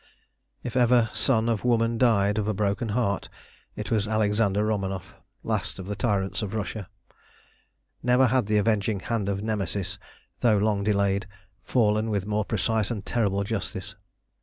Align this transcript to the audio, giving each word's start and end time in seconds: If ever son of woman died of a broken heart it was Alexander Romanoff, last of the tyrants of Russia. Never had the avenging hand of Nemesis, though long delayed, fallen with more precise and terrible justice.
If 0.63 0.75
ever 0.75 1.11
son 1.13 1.47
of 1.47 1.63
woman 1.63 1.99
died 1.99 2.39
of 2.39 2.47
a 2.47 2.55
broken 2.55 2.89
heart 2.89 3.29
it 3.75 3.91
was 3.91 4.07
Alexander 4.07 4.65
Romanoff, 4.65 5.13
last 5.43 5.77
of 5.77 5.85
the 5.85 5.95
tyrants 5.95 6.41
of 6.41 6.55
Russia. 6.55 6.89
Never 8.01 8.25
had 8.25 8.47
the 8.47 8.57
avenging 8.57 9.01
hand 9.01 9.29
of 9.29 9.43
Nemesis, 9.43 9.99
though 10.39 10.57
long 10.57 10.83
delayed, 10.83 11.27
fallen 11.63 12.09
with 12.09 12.25
more 12.25 12.43
precise 12.45 12.89
and 12.89 13.05
terrible 13.05 13.43
justice. 13.43 13.93